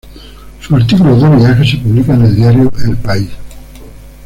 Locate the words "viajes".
1.35-1.69